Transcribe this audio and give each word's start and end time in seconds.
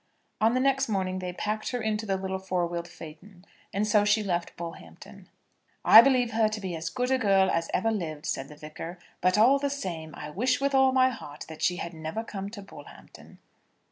On 0.41 0.55
the 0.55 0.59
next 0.59 0.89
morning 0.89 1.19
they 1.19 1.31
packed 1.31 1.69
her 1.69 1.79
into 1.79 2.07
the 2.07 2.17
little 2.17 2.39
four 2.39 2.65
wheeled 2.65 2.87
phaeton, 2.87 3.45
and 3.71 3.85
so 3.87 4.03
she 4.03 4.23
left 4.23 4.57
Bullhampton. 4.57 5.29
"I 5.85 6.01
believe 6.01 6.31
her 6.31 6.47
to 6.49 6.59
be 6.59 6.75
as 6.75 6.89
good 6.89 7.11
a 7.11 7.19
girl 7.19 7.51
as 7.51 7.69
ever 7.71 7.91
lived," 7.91 8.25
said 8.25 8.47
the 8.47 8.55
Vicar; 8.55 8.97
"but 9.21 9.37
all 9.37 9.59
the 9.59 9.69
same, 9.69 10.15
I 10.15 10.31
wish 10.31 10.59
with 10.59 10.73
all 10.73 10.91
my 10.91 11.11
heart 11.11 11.45
that 11.49 11.61
she 11.61 11.75
had 11.75 11.93
never 11.93 12.23
come 12.23 12.49
to 12.49 12.63
Bullhampton." 12.63 13.37